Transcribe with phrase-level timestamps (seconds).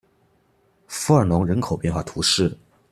[0.87, 2.57] 弗尔农人口变化图示